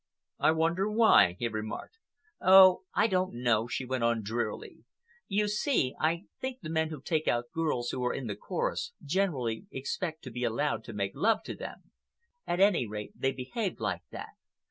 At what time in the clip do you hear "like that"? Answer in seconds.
13.79-14.29